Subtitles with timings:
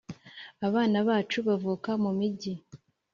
[0.67, 2.53] Abana bacu bavuka mumigi.